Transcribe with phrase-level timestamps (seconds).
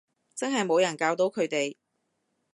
[0.33, 1.75] 真係冇人教到佢哋